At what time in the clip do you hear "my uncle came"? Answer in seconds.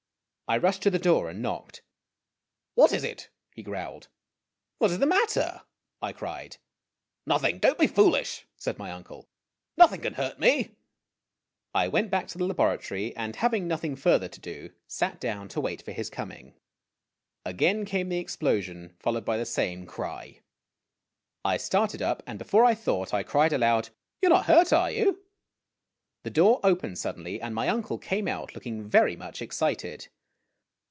27.55-28.27